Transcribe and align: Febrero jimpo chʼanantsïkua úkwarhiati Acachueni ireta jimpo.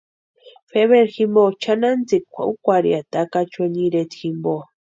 Febrero 0.69 1.07
jimpo 1.13 1.41
chʼanantsïkua 1.61 2.41
úkwarhiati 2.51 3.15
Acachueni 3.23 3.79
ireta 3.87 4.15
jimpo. 4.21 4.53